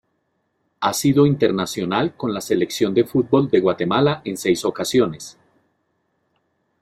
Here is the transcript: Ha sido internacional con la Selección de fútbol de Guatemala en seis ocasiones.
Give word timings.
Ha 0.79 0.93
sido 0.93 1.27
internacional 1.27 2.17
con 2.17 2.33
la 2.33 2.41
Selección 2.41 2.95
de 2.95 3.03
fútbol 3.05 3.51
de 3.51 3.59
Guatemala 3.59 4.23
en 4.25 4.35
seis 4.35 4.65
ocasiones. 4.65 5.37